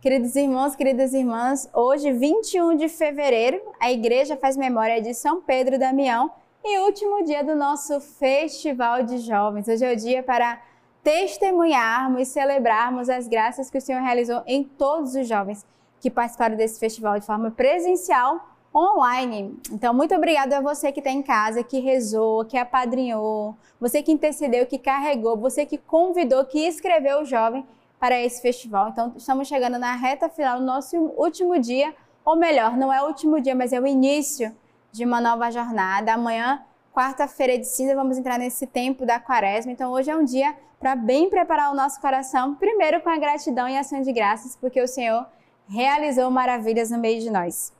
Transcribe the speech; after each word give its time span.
Queridos 0.00 0.34
irmãos, 0.34 0.74
queridas 0.74 1.12
irmãs, 1.12 1.68
hoje, 1.74 2.10
21 2.10 2.74
de 2.74 2.88
fevereiro, 2.88 3.60
a 3.78 3.92
igreja 3.92 4.34
faz 4.34 4.56
memória 4.56 4.98
de 5.02 5.12
São 5.12 5.42
Pedro 5.42 5.78
Damião 5.78 6.30
e 6.64 6.78
último 6.78 7.22
dia 7.22 7.44
do 7.44 7.54
nosso 7.54 8.00
Festival 8.00 9.02
de 9.02 9.18
Jovens. 9.18 9.68
Hoje 9.68 9.84
é 9.84 9.92
o 9.92 9.96
dia 9.96 10.22
para 10.22 10.58
testemunharmos 11.04 12.22
e 12.22 12.24
celebrarmos 12.24 13.10
as 13.10 13.28
graças 13.28 13.68
que 13.68 13.76
o 13.76 13.80
Senhor 13.80 14.00
realizou 14.00 14.42
em 14.46 14.64
todos 14.64 15.14
os 15.14 15.28
jovens 15.28 15.66
que 16.00 16.10
participaram 16.10 16.56
desse 16.56 16.80
festival 16.80 17.20
de 17.20 17.26
forma 17.26 17.50
presencial 17.50 18.40
online. 18.74 19.54
Então, 19.70 19.92
muito 19.92 20.14
obrigada 20.14 20.56
a 20.56 20.60
você 20.62 20.90
que 20.92 21.00
está 21.00 21.10
em 21.10 21.20
casa, 21.20 21.62
que 21.62 21.78
rezou, 21.78 22.46
que 22.46 22.56
apadrinhou, 22.56 23.54
você 23.78 24.02
que 24.02 24.12
intercedeu, 24.12 24.64
que 24.64 24.78
carregou, 24.78 25.36
você 25.36 25.66
que 25.66 25.76
convidou, 25.76 26.42
que 26.46 26.66
escreveu 26.66 27.20
o 27.20 27.24
jovem 27.26 27.66
para 28.00 28.18
esse 28.18 28.40
festival. 28.40 28.88
Então, 28.88 29.12
estamos 29.14 29.46
chegando 29.46 29.78
na 29.78 29.94
reta 29.94 30.30
final 30.30 30.58
nosso 30.58 30.96
último 30.96 31.58
dia, 31.60 31.94
ou 32.24 32.34
melhor, 32.34 32.76
não 32.76 32.90
é 32.90 33.02
o 33.02 33.06
último 33.06 33.38
dia, 33.40 33.54
mas 33.54 33.74
é 33.74 33.78
o 33.78 33.86
início 33.86 34.56
de 34.90 35.04
uma 35.04 35.20
nova 35.20 35.50
jornada. 35.50 36.14
Amanhã, 36.14 36.64
quarta-feira 36.94 37.58
de 37.58 37.66
cinza, 37.66 37.94
vamos 37.94 38.16
entrar 38.16 38.38
nesse 38.38 38.66
tempo 38.66 39.04
da 39.04 39.20
quaresma. 39.20 39.70
Então, 39.70 39.92
hoje 39.92 40.10
é 40.10 40.16
um 40.16 40.24
dia 40.24 40.56
para 40.80 40.96
bem 40.96 41.28
preparar 41.28 41.70
o 41.70 41.76
nosso 41.76 42.00
coração, 42.00 42.54
primeiro 42.54 43.02
com 43.02 43.10
a 43.10 43.18
gratidão 43.18 43.68
e 43.68 43.76
ação 43.76 44.00
de 44.00 44.12
graças, 44.12 44.56
porque 44.56 44.80
o 44.80 44.88
Senhor 44.88 45.26
realizou 45.68 46.30
maravilhas 46.30 46.90
no 46.90 46.98
meio 46.98 47.20
de 47.20 47.30
nós. 47.30 47.70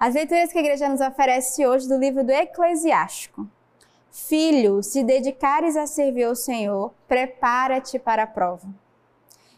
As 0.00 0.14
leituras 0.14 0.50
que 0.50 0.58
a 0.58 0.62
igreja 0.62 0.88
nos 0.88 1.00
oferece 1.00 1.64
hoje 1.64 1.88
do 1.88 1.96
livro 1.96 2.24
do 2.24 2.32
Eclesiástico. 2.32 3.46
Filho, 4.10 4.82
se 4.82 5.04
dedicares 5.04 5.76
a 5.76 5.86
servir 5.86 6.24
ao 6.24 6.34
Senhor, 6.34 6.92
prepara-te 7.06 7.98
para 7.98 8.24
a 8.24 8.26
prova. 8.26 8.66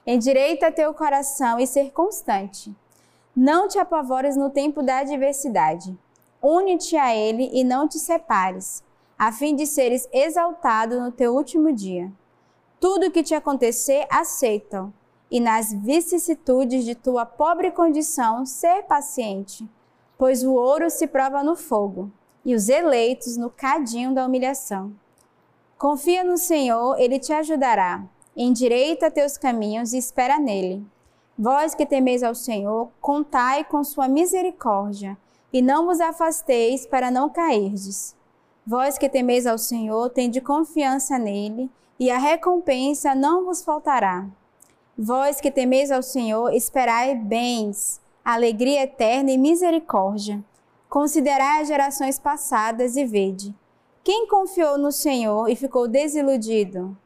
Endireita 0.07 0.73
teu 0.73 0.93
coração 0.93 1.59
e 1.59 1.67
ser 1.67 1.91
constante. 1.93 2.75
Não 3.35 3.69
te 3.69 3.79
apavores 3.79 4.37
no 4.37 4.51
tempo 4.51 4.83
da 4.83 4.99
adversidade. 4.99 5.97
Une-te 6.43 6.97
a 6.97 7.15
ele 7.15 7.51
e 7.53 7.63
não 7.63 7.87
te 7.87 7.99
separes, 7.99 8.83
a 9.19 9.31
fim 9.31 9.55
de 9.55 9.67
seres 9.67 10.09
exaltado 10.13 11.01
no 11.01 11.13
teu 11.13 11.35
último 11.35 11.73
dia. 11.73 12.11
Tudo 12.81 13.11
que 13.11 13.23
te 13.23 13.35
acontecer, 13.35 14.07
aceita 14.11 14.93
e 15.31 15.41
nas 15.41 15.73
vicissitudes 15.73 16.85
de 16.85 16.95
tua 16.95 17.25
pobre 17.25 17.71
condição, 17.71 18.45
ser 18.45 18.83
paciente 18.83 19.69
pois 20.23 20.45
o 20.45 20.53
ouro 20.53 20.89
se 20.89 21.09
prova 21.09 21.43
no 21.43 21.57
fogo 21.57 22.09
e 22.45 22.55
os 22.55 22.69
eleitos 22.69 23.37
no 23.37 23.51
cadinho 23.51 24.15
da 24.15 24.25
humilhação. 24.25 24.93
Confia 25.77 26.23
no 26.23 26.39
Senhor, 26.39 26.97
ele 26.97 27.19
te 27.19 27.33
ajudará. 27.33 28.05
Endireita 28.37 29.11
teus 29.11 29.37
caminhos 29.37 29.93
e 29.93 29.99
espera 29.99 30.39
nele. 30.39 30.83
Vós 31.39 31.75
que 31.75 31.85
temeis 31.85 32.23
ao 32.23 32.35
Senhor, 32.35 32.89
contai 33.01 33.63
com 33.63 33.85
sua 33.85 34.09
misericórdia, 34.09 35.19
e 35.53 35.61
não 35.61 35.85
vos 35.85 36.01
afasteis 36.01 36.87
para 36.87 37.11
não 37.11 37.29
cairdes. 37.29 38.17
Vós 38.67 38.97
que 38.97 39.09
temeis 39.09 39.47
ao 39.47 39.59
Senhor, 39.59 40.09
tende 40.09 40.41
confiança 40.41 41.19
nele, 41.19 41.71
e 42.01 42.11
a 42.11 42.17
recompensa 42.17 43.15
não 43.15 43.45
vos 43.45 43.63
faltará. 43.63 44.27
Vós 44.97 45.41
que 45.41 45.51
temeis 45.51 45.91
ao 45.91 46.03
Senhor, 46.03 46.55
esperai 46.55 47.15
bens, 47.15 48.01
alegria 48.25 48.85
eterna 48.85 49.31
e 49.31 49.37
misericórdia. 49.37 50.43
Considerai 50.89 51.61
as 51.61 51.69
gerações 51.69 52.19
passadas 52.19 52.97
e 52.97 53.05
vede. 53.05 53.55
Quem 54.03 54.27
confiou 54.27 54.79
no 54.79 54.91
Senhor 54.91 55.49
e 55.49 55.57
ficou 55.57 55.87
desiludido? 55.87 56.97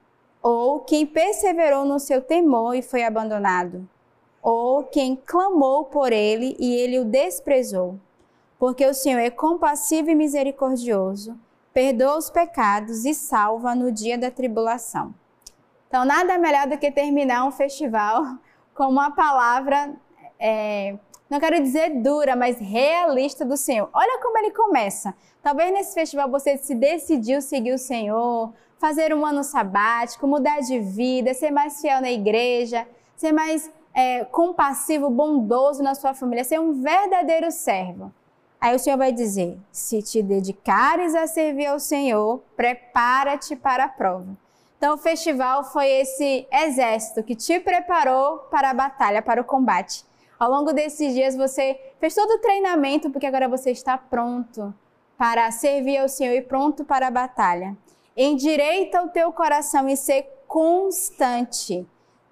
Ou 0.43 0.81
quem 0.81 1.07
perseverou 1.07 1.85
no 1.85 1.99
seu 1.99 2.23
temor 2.23 2.75
e 2.75 2.83
foi 2.83 3.03
abandonado? 3.05 3.89
Ou 4.43 4.85
quem 4.85 5.17
clamou 5.17 5.85
por 5.85 6.13
ele 6.13 6.57
e 6.59 6.75
ele 6.75 6.99
o 6.99 7.05
desprezou? 7.05 7.99
Porque 8.59 8.87
o 8.87 8.95
Senhor 8.95 9.19
é 9.19 9.31
compassivo 9.31 10.11
e 10.11 10.15
misericordioso, 10.15 11.39
perdoa 11.73 12.17
os 12.17 12.31
pecados 12.31 13.05
e 13.05 13.13
salva 13.13 13.75
no 13.75 13.91
dia 13.91 14.17
da 14.17 14.31
tribulação. 14.31 15.15
Então, 15.89 16.05
nada 16.05 16.39
melhor 16.39 16.67
do 16.67 16.79
que 16.79 16.91
terminar 16.91 17.45
um 17.45 17.51
festival 17.51 18.25
com 18.75 18.85
uma 18.85 19.11
palavra 19.11 19.95
é, 20.39 20.97
não 21.29 21.41
quero 21.41 21.61
dizer 21.61 22.03
dura, 22.03 22.37
mas 22.37 22.59
realista 22.59 23.45
do 23.45 23.57
Senhor. 23.57 23.89
Olha 23.93 24.21
como 24.23 24.39
ele 24.39 24.53
começa. 24.53 25.15
Talvez 25.43 25.73
nesse 25.73 25.95
festival 25.95 26.31
você 26.31 26.57
se 26.57 26.75
decidiu 26.75 27.41
seguir 27.43 27.73
o 27.73 27.79
Senhor, 27.79 28.53
fazer 28.79 29.15
um 29.15 29.25
ano 29.25 29.43
sabático, 29.43 30.27
mudar 30.27 30.61
de 30.61 30.79
vida, 30.79 31.35
ser 31.35 31.51
mais 31.51 31.81
fiel 31.81 32.01
na 32.01 32.11
igreja, 32.11 32.87
ser 33.17 33.33
mais 33.33 33.71
é, 33.95 34.25
compassivo, 34.25 35.09
bondoso 35.11 35.83
na 35.83 35.95
sua 35.95 36.15
família, 36.15 36.45
ser 36.45 36.61
um 36.61 36.83
verdadeiro 36.83 37.51
servo. 37.51 38.13
Aí 38.61 38.75
o 38.75 38.79
Senhor 38.79 38.97
vai 38.97 39.13
dizer: 39.13 39.59
se 39.71 40.03
te 40.03 40.23
dedicares 40.23 41.15
a 41.15 41.27
servir 41.27 41.67
ao 41.67 41.79
Senhor, 41.79 42.43
prepara-te 42.57 43.55
para 43.55 43.85
a 43.85 43.89
prova. 43.89 44.37
Então, 44.79 44.95
o 44.95 44.99
festival 44.99 45.65
foi 45.65 45.89
esse 45.89 46.47
exército 46.53 47.23
que 47.23 47.35
te 47.35 47.59
preparou 47.59 48.39
para 48.51 48.71
a 48.71 48.75
batalha, 48.75 49.23
para 49.23 49.41
o 49.41 49.45
combate. 49.45 50.05
Ao 50.39 50.51
longo 50.51 50.73
desses 50.73 51.15
dias 51.15 51.35
você 51.35 51.81
fez 51.99 52.15
todo 52.15 52.31
o 52.31 52.39
treinamento 52.41 53.11
porque 53.11 53.27
agora 53.27 53.49
você 53.49 53.71
está 53.71 53.97
pronto 53.97 54.75
para 55.17 55.51
servir 55.51 55.97
ao 55.97 56.11
Senhor 56.11 56.35
e 56.35 56.43
pronto 56.43 56.85
para 56.85 57.07
a 57.07 57.11
batalha. 57.11 57.75
Endireita 58.17 59.03
o 59.03 59.09
teu 59.09 59.31
coração 59.33 59.89
e 59.89 59.97
ser 59.97 60.23
constante. 60.49 61.87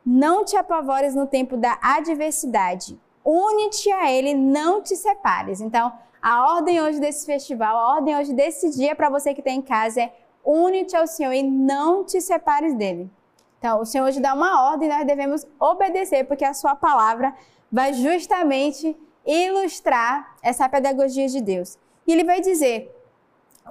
Não 0.05 0.45
te 0.45 0.57
apavores 0.57 1.15
no 1.15 1.27
tempo 1.27 1.57
da 1.57 1.79
adversidade. 1.83 2.99
Une-te 3.25 3.91
a 3.93 4.11
Ele, 4.11 4.35
não 4.35 4.83
te 4.83 4.97
separes. 4.97 5.61
Então, 5.61 5.93
a 6.23 6.55
ordem 6.55 6.81
hoje 6.81 6.99
desse 7.01 7.27
festival, 7.27 7.77
a 7.77 7.97
ordem 7.97 8.17
hoje 8.17 8.33
desse 8.33 8.71
dia 8.71 8.95
para 8.95 9.11
você 9.11 9.35
que 9.35 9.41
está 9.41 9.51
em 9.51 9.61
casa 9.61 10.03
é 10.03 10.15
une-te 10.45 10.97
ao 10.97 11.07
Senhor 11.07 11.33
e 11.33 11.43
não 11.43 12.03
te 12.03 12.21
separes 12.21 12.75
dele. 12.75 13.11
Então, 13.59 13.81
o 13.81 13.85
Senhor 13.85 14.07
hoje 14.07 14.21
dá 14.21 14.35
uma 14.35 14.71
ordem 14.71 14.89
e 14.89 14.93
nós 14.93 15.07
devemos 15.07 15.47
obedecer, 15.59 16.25
porque 16.27 16.45
a 16.45 16.55
sua 16.55 16.75
palavra 16.75 17.35
vai 17.71 17.93
justamente 17.93 18.97
ilustrar 19.27 20.37
essa 20.43 20.69
pedagogia 20.69 21.27
de 21.29 21.41
Deus. 21.41 21.79
E 22.07 22.13
ele 22.13 22.25
vai 22.25 22.41
dizer: 22.41 22.95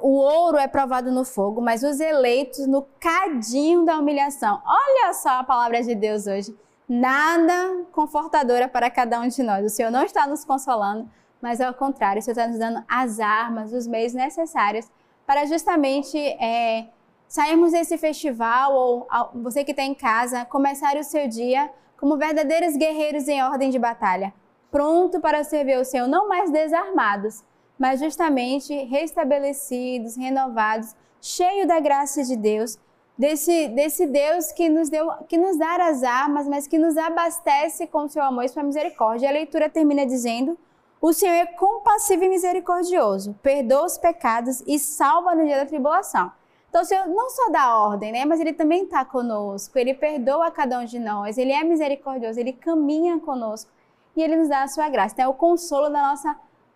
o 0.02 0.10
ouro 0.10 0.58
é 0.58 0.68
provado 0.68 1.12
no 1.12 1.24
fogo, 1.24 1.62
mas 1.62 1.84
os 1.84 2.00
eleitos 2.00 2.68
no 2.68 2.84
cadinho 3.00 3.86
da 3.86 3.98
humilhação. 3.98 4.62
Olha 4.66 5.14
só 5.14 5.40
a 5.40 5.44
palavra 5.44 5.82
de 5.82 5.94
Deus 5.96 6.28
hoje. 6.28 6.56
Nada 6.88 7.86
confortadora 7.92 8.68
para 8.68 8.90
cada 8.90 9.20
um 9.20 9.28
de 9.28 9.42
nós. 9.42 9.66
O 9.66 9.70
Senhor 9.70 9.92
não 9.92 10.04
está 10.04 10.28
nos 10.28 10.44
consolando, 10.44 11.10
mas 11.42 11.62
ao 11.62 11.74
contrário, 11.74 12.20
o 12.20 12.22
Senhor 12.24 12.38
está 12.38 12.48
nos 12.48 12.60
dando 12.60 12.84
as 12.88 13.20
armas, 13.20 13.72
os 13.72 13.88
meios 13.88 14.14
necessários 14.14 14.90
para 15.26 15.46
justamente 15.46 16.18
é, 16.18 16.88
sairmos 17.28 17.72
desse 17.72 17.98
festival 17.98 18.74
ou 18.74 19.08
você 19.36 19.64
que 19.64 19.72
está 19.72 19.84
em 19.84 19.94
casa, 19.94 20.46
começar 20.46 20.96
o 20.98 21.04
seu 21.04 21.28
dia 21.28 21.72
como 21.98 22.18
verdadeiros 22.18 22.76
guerreiros 22.76 23.28
em 23.28 23.42
ordem 23.42 23.70
de 23.70 23.80
batalha, 23.80 24.34
pronto 24.70 25.22
para 25.22 25.44
servir 25.44 25.80
o 25.80 25.86
Senhor, 25.86 26.08
não 26.08 26.28
mais 26.28 26.52
desarmados, 26.52 27.44
mas 27.84 28.00
justamente 28.00 28.74
restabelecidos, 28.86 30.16
renovados, 30.16 30.96
cheio 31.20 31.68
da 31.68 31.82
graça 31.82 32.24
de 32.24 32.38
Deus, 32.38 32.80
desse, 33.18 33.68
desse 33.68 34.08
Deus 34.08 34.54
que 34.54 34.70
nos 34.70 34.88
deu, 34.88 35.12
que 35.28 35.38
nos 35.38 35.58
dá 35.58 35.76
as 35.88 36.02
armas, 36.02 36.48
mas 36.48 36.66
que 36.66 36.78
nos 36.78 36.96
abastece 36.96 37.86
com 37.86 38.08
seu 38.08 38.24
amor 38.24 38.46
e 38.46 38.48
sua 38.48 38.64
misericórdia. 38.64 39.28
A 39.28 39.34
leitura 39.34 39.70
termina 39.70 40.06
dizendo: 40.06 40.58
o 41.02 41.12
Senhor 41.12 41.34
é 41.34 41.46
compassivo 41.46 42.24
e 42.24 42.30
misericordioso, 42.30 43.38
perdoa 43.44 43.88
os 43.88 43.98
pecados 43.98 44.64
e 44.66 44.80
salva 44.80 45.36
no 45.36 45.44
dia 45.44 45.58
da 45.58 45.66
tribulação. 45.66 46.32
Então, 46.70 46.84
o 46.84 46.86
Senhor 46.86 47.06
não 47.08 47.30
só 47.32 47.50
dá 47.50 47.78
ordem, 47.80 48.14
né? 48.14 48.24
Mas 48.24 48.40
Ele 48.40 48.54
também 48.54 48.86
está 48.86 49.04
conosco. 49.04 49.78
Ele 49.78 49.94
perdoa 49.94 50.50
cada 50.50 50.80
um 50.80 50.86
de 50.86 51.00
nós. 51.00 51.38
Ele 51.38 51.52
é 51.52 51.66
misericordioso. 51.66 52.40
Ele 52.40 52.54
caminha 52.54 53.20
conosco. 53.20 53.70
E 54.16 54.24
Ele 54.24 54.38
nos 54.38 54.48
dá 54.48 54.64
a 54.64 54.68
sua 54.70 54.88
graça. 54.88 55.16
Então, 55.16 55.26
é 55.26 55.28
o 55.28 55.34
consolo 55.34 55.90
da 55.90 56.02
nossa 56.02 56.34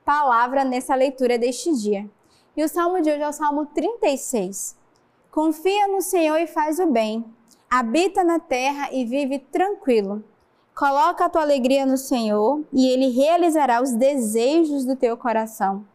palavra 0.08 0.64
nessa 0.64 0.96
leitura 0.96 1.38
deste 1.38 1.74
dia. 1.74 2.10
E 2.56 2.64
o 2.64 2.70
salmo 2.70 3.02
de 3.02 3.12
hoje 3.12 3.22
é 3.22 3.28
o 3.28 3.34
salmo 3.34 3.66
36. 3.66 4.74
Confia 5.30 5.86
no 5.90 6.02
Senhor 6.02 6.38
e 6.38 6.48
faz 6.48 6.80
o 6.80 6.88
bem. 6.88 7.26
Habita 7.70 8.24
na 8.24 8.40
terra 8.40 8.88
e 8.94 9.04
vive 9.04 9.38
tranquilo. 9.38 10.24
Coloca 10.74 11.26
a 11.26 11.30
tua 11.30 11.42
alegria 11.42 11.86
no 11.86 11.98
Senhor 11.98 12.64
e 12.72 12.88
Ele 12.88 13.10
realizará 13.10 13.82
os 13.82 13.92
desejos 13.92 14.86
do 14.86 14.96
teu 14.96 15.18
coração. 15.18 15.86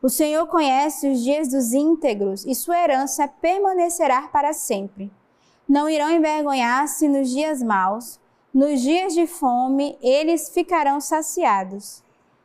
O 0.00 0.08
Senhor 0.08 0.46
conhece 0.46 1.12
os 1.12 1.20
dias 1.22 1.48
dos 1.48 1.74
íntegros 1.74 2.46
e 2.46 2.54
sua 2.54 2.82
herança 2.82 3.28
permanecerá 3.28 4.22
para 4.28 4.54
sempre. 4.54 5.12
Não 5.68 5.86
irão 5.86 6.10
envergonhar-se 6.10 7.06
nos 7.06 7.28
dias 7.28 7.62
maus, 7.62 8.18
nos 8.54 8.80
dias 8.80 9.12
de 9.12 9.26
fome 9.26 9.98
eles 10.00 10.48
ficarão 10.48 10.98
saciados. 10.98 12.02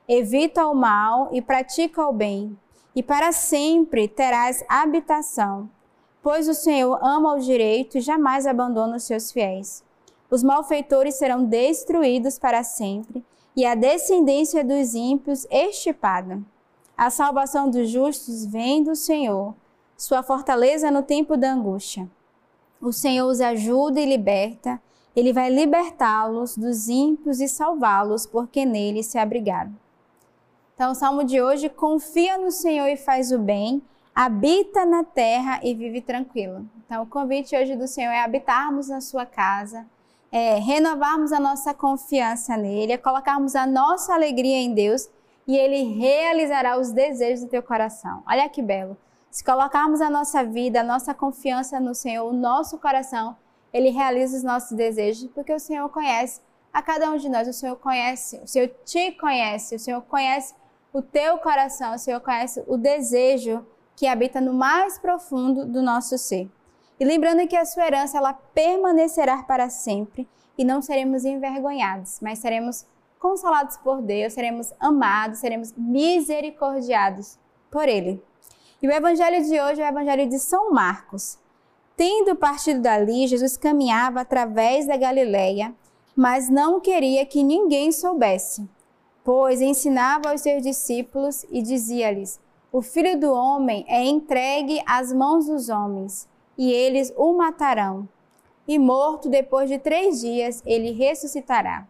Evita 0.08 0.68
o 0.68 0.76
mal 0.76 1.30
e 1.32 1.42
pratica 1.42 2.08
o 2.08 2.14
bem, 2.14 2.56
e 2.96 3.02
para 3.02 3.32
sempre 3.32 4.08
terás 4.08 4.64
habitação, 4.70 5.68
pois 6.22 6.48
o 6.48 6.54
Senhor 6.54 7.00
ama 7.02 7.34
o 7.34 7.40
direito 7.40 7.98
e 7.98 8.02
jamais 8.02 8.46
abandona 8.46 8.98
os 8.98 9.04
seus 9.04 9.32
fiéis. 9.32 9.84
Os 10.30 10.44
malfeitores 10.44 11.16
serão 11.16 11.44
destruídos 11.44 12.38
para 12.38 12.64
sempre, 12.64 13.26
e 13.56 13.66
a 13.66 13.74
descendência 13.74 14.64
dos 14.64 14.94
ímpios 14.94 15.48
extirpada. 15.50 16.40
A 16.96 17.10
salvação 17.10 17.68
dos 17.68 17.90
justos 17.90 18.46
vem 18.46 18.84
do 18.84 18.96
Senhor, 18.96 19.56
sua 19.98 20.22
fortaleza 20.22 20.92
no 20.92 21.02
tempo 21.02 21.36
da 21.36 21.52
angústia. 21.52 22.08
O 22.80 22.94
Senhor 22.94 23.28
os 23.28 23.42
ajuda 23.42 24.00
e 24.00 24.06
liberta, 24.06 24.80
ele 25.16 25.34
vai 25.34 25.50
libertá-los 25.50 26.56
dos 26.56 26.90
ímpios 26.90 27.42
e 27.42 27.48
salvá-los, 27.48 28.28
porque 28.28 28.66
nele 28.66 29.02
se 29.02 29.18
abrigaram. 29.18 29.74
Então, 30.76 30.92
o 30.92 30.96
salmo 30.96 31.24
de 31.24 31.42
hoje 31.42 31.70
confia 31.70 32.38
no 32.38 32.52
Senhor 32.52 32.88
e 32.88 32.98
faz 32.98 33.32
o 33.32 33.40
bem, 33.40 33.82
habita 34.14 34.86
na 34.86 35.06
terra 35.06 35.62
e 35.64 35.74
vive 35.74 36.02
tranquilo. 36.02 36.70
Então, 36.86 37.04
o 37.04 37.08
convite 37.08 37.56
hoje 37.56 37.78
do 37.78 37.88
Senhor 37.88 38.12
é 38.12 38.22
habitarmos 38.22 38.90
na 38.90 39.00
sua 39.00 39.26
casa, 39.26 39.86
é 40.30 40.56
renovarmos 40.56 41.32
a 41.32 41.40
nossa 41.40 41.74
confiança 41.74 42.58
nele, 42.58 42.92
é 42.92 42.98
colocarmos 42.98 43.56
a 43.56 43.66
nossa 43.66 44.14
alegria 44.14 44.58
em 44.58 44.74
Deus 44.74 45.10
e 45.48 45.56
ele 45.56 45.98
realizará 45.98 46.78
os 46.78 46.92
desejos 46.92 47.46
do 47.46 47.50
teu 47.50 47.64
coração. 47.64 48.22
Olha 48.28 48.50
que 48.50 48.62
belo. 48.62 48.98
Se 49.32 49.46
colocarmos 49.46 50.02
a 50.02 50.10
nossa 50.10 50.44
vida, 50.44 50.82
a 50.82 50.84
nossa 50.84 51.14
confiança 51.14 51.80
no 51.80 51.96
Senhor, 51.96 52.30
o 52.30 52.34
nosso 52.34 52.78
coração, 52.80 53.38
ele 53.72 53.92
realiza 53.92 54.36
os 54.36 54.44
nossos 54.44 54.76
desejos, 54.76 55.30
porque 55.34 55.54
o 55.54 55.60
Senhor 55.60 55.88
conhece 55.88 56.42
a 56.74 56.82
cada 56.82 57.10
um 57.10 57.16
de 57.16 57.30
nós, 57.30 57.48
o 57.48 57.54
Senhor 57.54 57.78
conhece, 57.78 58.42
o 58.44 58.48
Senhor 58.48 58.70
te 58.84 59.14
conhece, 59.14 59.78
o 59.78 59.80
Senhor 59.80 60.02
conhece 60.02 60.54
o 60.96 61.02
teu 61.02 61.38
coração, 61.40 61.94
o 61.94 61.98
Senhor 61.98 62.22
conhece 62.22 62.64
o 62.68 62.78
desejo 62.78 63.66
que 63.98 64.08
habita 64.08 64.40
no 64.40 64.54
mais 64.54 64.98
profundo 64.98 65.66
do 65.66 65.82
nosso 65.82 66.18
ser. 66.18 66.50
E 66.98 67.04
lembrando 67.04 67.46
que 67.50 67.56
a 67.58 67.66
sua 67.66 67.86
herança 67.86 68.18
ela 68.18 68.32
permanecerá 68.32 69.44
para 69.44 69.70
sempre 69.70 70.26
e 70.58 70.64
não 70.64 70.82
seremos 70.82 71.26
envergonhados, 71.26 72.20
mas 72.22 72.40
seremos 72.40 72.86
consolados 73.20 73.76
por 73.76 74.02
Deus, 74.02 74.32
seremos 74.32 74.74
amados, 74.80 75.40
seremos 75.40 75.74
misericordiados 75.76 77.38
por 77.70 77.90
Ele. 77.90 78.24
E 78.82 78.88
o 78.88 78.92
evangelho 78.92 79.44
de 79.44 79.60
hoje 79.60 79.82
é 79.82 79.86
o 79.86 79.90
evangelho 79.90 80.30
de 80.30 80.40
São 80.40 80.72
Marcos. 80.72 81.38
Tendo 81.98 82.38
partido 82.38 82.80
dali, 82.80 83.28
Jesus 83.28 83.58
caminhava 83.58 84.22
através 84.22 84.88
da 84.88 84.96
Galileia, 84.96 85.76
mas 86.16 86.50
não 86.50 86.80
queria 86.80 87.26
que 87.26 87.44
ninguém 87.44 87.92
soubesse, 87.92 88.66
pois 89.26 89.60
ensinava 89.60 90.30
aos 90.30 90.42
seus 90.42 90.62
discípulos 90.62 91.46
e 91.50 91.62
dizia-lhes: 91.64 92.40
O 92.72 92.82
filho 92.82 93.20
do 93.20 93.34
homem 93.34 93.84
é 93.88 94.04
entregue 94.04 94.82
às 94.86 95.12
mãos 95.12 95.48
dos 95.48 95.68
homens, 95.68 96.30
e 96.56 96.72
eles 96.72 97.12
o 97.18 97.34
matarão. 97.34 98.08
E 98.68 98.78
morto 98.78 99.28
depois 99.28 99.68
de 99.68 99.80
três 99.80 100.22
dias, 100.22 100.62
ele 100.66 100.92
ressuscitará. 100.92 101.88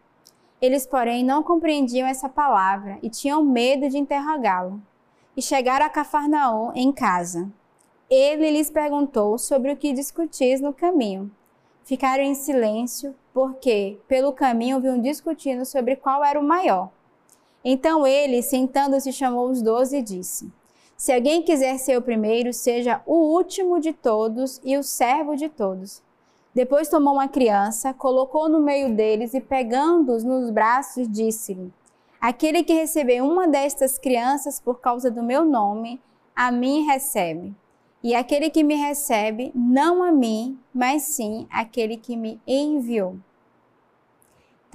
Eles, 0.60 0.86
porém, 0.86 1.22
não 1.22 1.42
compreendiam 1.42 2.08
essa 2.08 2.28
palavra 2.28 2.98
e 3.02 3.10
tinham 3.10 3.44
medo 3.44 3.88
de 3.88 3.98
interrogá-lo. 3.98 4.80
E 5.36 5.42
chegaram 5.42 5.84
a 5.84 5.90
Cafarnaum 5.90 6.72
em 6.74 6.90
casa. 6.90 7.50
Ele 8.08 8.50
lhes 8.50 8.70
perguntou 8.70 9.36
sobre 9.36 9.72
o 9.72 9.76
que 9.76 9.92
discutis 9.92 10.60
no 10.60 10.72
caminho. 10.72 11.30
Ficaram 11.84 12.22
em 12.22 12.34
silêncio, 12.34 13.14
porque 13.34 13.98
pelo 14.08 14.32
caminho 14.32 14.80
vinham 14.80 15.00
discutindo 15.00 15.64
sobre 15.66 15.96
qual 15.96 16.24
era 16.24 16.40
o 16.40 16.42
maior. 16.42 16.90
Então 17.68 18.06
ele, 18.06 18.42
sentando-se, 18.42 19.12
chamou 19.12 19.50
os 19.50 19.60
doze 19.60 19.96
e 19.96 20.02
disse: 20.02 20.48
Se 20.96 21.12
alguém 21.12 21.42
quiser 21.42 21.78
ser 21.78 21.98
o 21.98 22.02
primeiro, 22.02 22.52
seja 22.52 23.02
o 23.04 23.34
último 23.34 23.80
de 23.80 23.92
todos 23.92 24.60
e 24.62 24.78
o 24.78 24.84
servo 24.84 25.34
de 25.34 25.48
todos. 25.48 26.00
Depois 26.54 26.88
tomou 26.88 27.14
uma 27.14 27.26
criança, 27.26 27.92
colocou 27.92 28.48
no 28.48 28.60
meio 28.60 28.94
deles 28.94 29.34
e, 29.34 29.40
pegando-os 29.40 30.22
nos 30.22 30.48
braços, 30.48 31.10
disse-lhe: 31.10 31.72
Aquele 32.20 32.62
que 32.62 32.72
receber 32.72 33.20
uma 33.20 33.48
destas 33.48 33.98
crianças 33.98 34.60
por 34.60 34.80
causa 34.80 35.10
do 35.10 35.20
meu 35.20 35.44
nome, 35.44 36.00
a 36.36 36.52
mim 36.52 36.86
recebe. 36.86 37.52
E 38.00 38.14
aquele 38.14 38.48
que 38.48 38.62
me 38.62 38.76
recebe, 38.76 39.50
não 39.52 40.04
a 40.04 40.12
mim, 40.12 40.56
mas 40.72 41.02
sim 41.02 41.48
aquele 41.50 41.96
que 41.96 42.16
me 42.16 42.40
enviou. 42.46 43.16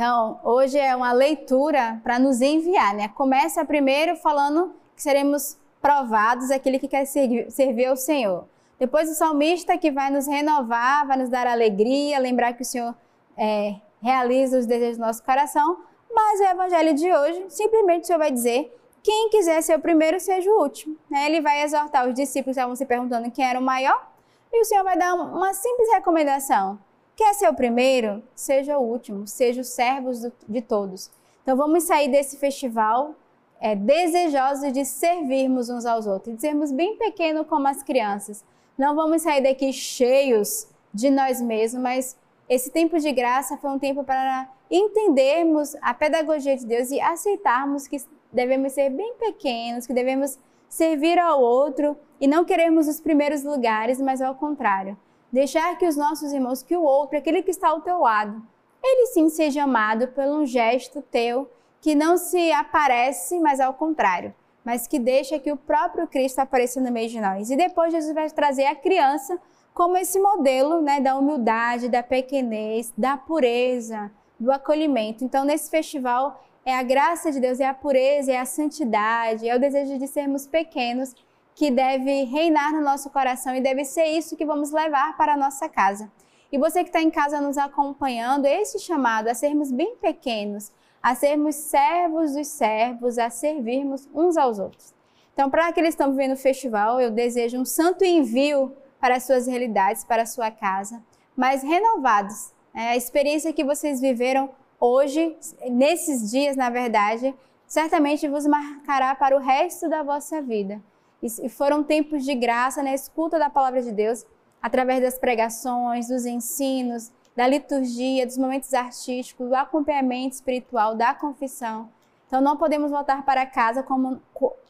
Então, 0.01 0.39
hoje 0.44 0.80
é 0.80 0.95
uma 0.95 1.12
leitura 1.12 2.01
para 2.03 2.18
nos 2.18 2.42
enviar, 2.42 2.92
né? 2.95 3.07
Começa 3.09 3.63
primeiro 3.63 4.15
falando 4.15 4.74
que 4.95 5.01
seremos 5.03 5.59
provados 5.80 6.50
aquele 6.50 6.80
que 6.80 6.88
quer 6.88 7.06
servir, 7.06 7.86
ao 7.86 7.95
Senhor. 7.95 8.48
Depois 8.80 9.07
o 9.12 9.13
salmista 9.13 9.77
que 9.77 9.92
vai 9.92 10.09
nos 10.09 10.25
renovar, 10.25 11.06
vai 11.06 11.18
nos 11.18 11.30
dar 11.30 11.45
alegria, 11.45 12.18
lembrar 12.18 12.53
que 12.53 12.63
o 12.63 12.65
Senhor 12.65 12.95
é, 13.38 13.75
realiza 14.01 14.57
os 14.57 14.65
desejos 14.65 14.98
do 14.98 15.06
nosso 15.06 15.24
coração. 15.24 15.77
Mas 16.12 16.39
o 16.39 16.45
evangelho 16.45 16.95
de 16.95 17.13
hoje, 17.13 17.45
simplesmente 17.50 18.06
o 18.06 18.07
Senhor 18.07 18.18
vai 18.18 18.31
dizer 18.31 18.75
quem 19.04 19.30
quiser 19.30 19.62
ser 19.62 19.77
o 19.77 19.80
primeiro, 19.80 20.19
seja 20.19 20.50
o 20.50 20.63
último. 20.63 20.97
Né? 21.12 21.27
Ele 21.27 21.42
vai 21.42 21.62
exortar 21.62 22.07
os 22.07 22.15
discípulos 22.15 22.56
que 22.56 22.59
estavam 22.59 22.75
se 22.75 22.88
perguntando 22.88 23.30
quem 23.30 23.45
era 23.45 23.59
o 23.59 23.62
maior, 23.62 24.04
e 24.51 24.62
o 24.62 24.65
Senhor 24.65 24.83
vai 24.83 24.97
dar 24.97 25.13
uma 25.13 25.54
simples 25.54 25.92
recomendação. 25.94 26.80
Quer 27.21 27.35
ser 27.35 27.50
o 27.50 27.53
primeiro? 27.53 28.23
Seja 28.33 28.79
o 28.79 28.81
último, 28.81 29.27
seja 29.27 29.62
o 29.62 29.63
servo 29.63 30.09
de 30.50 30.59
todos. 30.59 31.12
Então 31.44 31.56
vamos 31.56 31.83
sair 31.83 32.09
desse 32.09 32.35
festival 32.38 33.13
é, 33.59 33.75
desejosos 33.75 34.73
de 34.73 34.83
servirmos 34.83 35.69
uns 35.69 35.85
aos 35.85 36.07
outros, 36.07 36.33
de 36.33 36.41
sermos 36.41 36.71
bem 36.71 36.97
pequenos 36.97 37.45
como 37.45 37.68
as 37.68 37.83
crianças. 37.83 38.44
Não 38.75 38.95
vamos 38.95 39.21
sair 39.21 39.44
daqui 39.44 39.71
cheios 39.71 40.68
de 40.91 41.12
nós 41.12 41.39
mesmos, 41.39 41.83
mas 41.83 42.18
esse 42.50 42.71
tempo 42.71 42.97
de 42.97 43.12
graça 43.12 43.56
foi 43.56 43.69
um 43.69 43.77
tempo 43.77 44.03
para 44.03 44.50
entendermos 44.71 45.75
a 45.79 45.94
pedagogia 45.94 46.57
de 46.57 46.65
Deus 46.65 46.89
e 46.89 47.00
aceitarmos 47.00 47.85
que 47.85 47.97
devemos 48.33 48.73
ser 48.73 48.89
bem 48.89 49.13
pequenos, 49.19 49.85
que 49.85 49.94
devemos 49.94 50.39
servir 50.68 51.19
ao 51.19 51.39
outro 51.39 51.95
e 52.19 52.27
não 52.27 52.44
queremos 52.44 52.88
os 52.88 53.00
primeiros 53.00 53.44
lugares, 53.44 54.01
mas 54.01 54.23
ao 54.23 54.33
contrário. 54.33 54.97
Deixar 55.31 55.78
que 55.78 55.88
os 55.88 55.95
nossos 55.95 56.33
irmãos, 56.33 56.62
que 56.62 56.75
o 56.75 56.83
outro, 56.83 57.18
aquele 57.18 57.42
que 57.42 57.51
está 57.51 57.69
ao 57.69 57.81
teu 57.81 58.00
lado, 58.00 58.42
ele 58.83 59.07
sim 59.07 59.30
seja 59.30 59.63
amado 59.63 60.07
por 60.10 60.25
um 60.25 60.45
gesto 60.45 61.01
teu 61.01 61.50
que 61.80 61.95
não 61.95 62.18
se 62.18 62.51
aparece, 62.51 63.39
mas 63.39 63.60
ao 63.60 63.74
contrário, 63.74 64.33
mas 64.63 64.88
que 64.88 65.00
deixa 65.00 65.39
que 65.39 65.51
o 65.51 65.57
próprio 65.57 66.07
Cristo 66.07 66.39
apareça 66.39 66.81
no 66.81 66.92
meio 66.92 67.10
de 67.10 67.22
nós. 67.22 67.50
E 67.50 67.56
depois 67.56 67.94
Jesus 67.94 68.13
vai 68.13 68.30
trazer 68.30 68.66
a 68.66 68.75
criança 68.75 69.39
como 69.74 69.98
esse 69.98 70.19
modelo 70.19 70.81
né, 70.81 71.00
da 71.00 71.18
humildade, 71.18 71.89
da 71.89 72.04
pequenez, 72.04 72.92
da 72.98 73.18
pureza, 73.18 74.12
do 74.39 74.51
acolhimento. 74.51 75.24
Então, 75.24 75.45
nesse 75.45 75.69
festival, 75.69 76.44
é 76.66 76.75
a 76.75 76.83
graça 76.83 77.31
de 77.31 77.39
Deus, 77.39 77.60
é 77.60 77.68
a 77.68 77.74
pureza, 77.74 78.31
é 78.31 78.38
a 78.38 78.45
santidade, 78.45 79.47
é 79.47 79.56
o 79.56 79.59
desejo 79.59 79.97
de 79.97 80.07
sermos 80.07 80.45
pequenos 80.45 81.16
que 81.56 81.70
deve 81.70 82.24
reinar 82.24 82.74
no 82.74 82.81
nosso 82.81 83.10
coração 83.10 83.56
e 83.56 83.62
deve 83.62 83.86
ser 83.86 84.06
isso 84.06 84.36
que 84.36 84.46
vamos 84.46 84.72
levar 84.72 85.16
para 85.18 85.34
a 85.34 85.38
nossa 85.38 85.68
casa. 85.70 86.12
E 86.52 86.58
você 86.58 86.84
que 86.84 86.90
está 86.90 87.02
em 87.02 87.10
casa 87.10 87.40
nos 87.40 87.58
acompanhando, 87.58 88.46
esse 88.46 88.80
chamado 88.80 89.28
a 89.28 89.34
sermos 89.34 89.72
bem 89.72 89.96
pequenos, 89.96 90.72
a 91.02 91.16
sermos 91.16 91.56
servos 91.56 92.34
dos 92.34 92.48
servos, 92.48 93.18
a 93.18 93.30
servirmos 93.30 94.08
uns 94.14 94.38
aos 94.38 94.60
outros. 94.60 94.94
Então, 95.34 95.50
para 95.50 95.68
aqueles 95.68 95.96
que 95.96 96.02
estão 96.02 96.12
vivendo 96.12 96.34
o 96.34 96.38
festival, 96.38 97.00
eu 97.00 97.10
desejo 97.10 97.58
um 97.58 97.66
santo 97.66 98.04
envio 98.04 98.76
para 99.00 99.16
as 99.16 99.24
suas 99.24 99.48
realidades, 99.48 100.04
para 100.04 100.24
a 100.24 100.26
sua 100.26 100.52
casa, 100.52 101.02
mas 101.36 101.64
renovados. 101.64 102.54
É, 102.74 102.90
a 102.90 102.98
experiência 102.98 103.54
que 103.54 103.64
vocês 103.64 104.00
viveram 104.00 104.50
hoje, 104.80 105.36
nesses 105.70 106.30
dias, 106.30 106.56
na 106.56 106.70
verdade, 106.70 107.34
certamente 107.66 108.28
vos 108.28 108.46
marcará 108.46 109.16
para 109.16 109.36
o 109.36 109.40
resto 109.40 109.90
da 109.90 110.04
vossa 110.04 110.42
vida. 110.42 110.81
E 111.21 111.49
foram 111.49 111.83
tempos 111.83 112.23
de 112.23 112.33
graça 112.33 112.81
na 112.81 112.94
escuta 112.94 113.37
da 113.37 113.49
palavra 113.49 113.81
de 113.81 113.92
Deus, 113.92 114.25
através 114.61 115.01
das 115.01 115.18
pregações, 115.18 116.07
dos 116.07 116.25
ensinos, 116.25 117.11
da 117.35 117.47
liturgia, 117.47 118.25
dos 118.25 118.37
momentos 118.37 118.73
artísticos, 118.73 119.49
do 119.49 119.56
acompanhamento 119.56 120.35
espiritual, 120.35 120.95
da 120.95 121.13
confissão. 121.13 121.90
Então 122.28 122.42
não 122.42 122.57
podemos 122.57 122.92
voltar 122.92 123.25
para 123.25 123.45
casa 123.45 123.83
como 123.83 124.21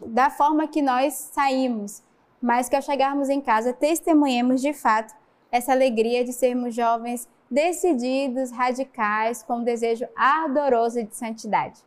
da 0.05 0.29
forma 0.29 0.67
que 0.67 0.81
nós 0.81 1.13
saímos, 1.13 2.01
mas 2.41 2.67
que 2.67 2.75
ao 2.75 2.81
chegarmos 2.81 3.29
em 3.29 3.39
casa 3.39 3.71
testemunhemos 3.71 4.61
de 4.61 4.73
fato 4.73 5.13
essa 5.51 5.71
alegria 5.71 6.23
de 6.23 6.33
sermos 6.33 6.73
jovens 6.73 7.27
decididos, 7.49 8.51
radicais, 8.51 9.43
com 9.43 9.57
um 9.57 9.63
desejo 9.63 10.07
ardoroso 10.15 11.03
de 11.03 11.15
santidade. 11.15 11.81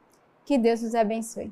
Que 0.44 0.58
Deus 0.58 0.82
nos 0.82 0.94
abençoe. 0.94 1.50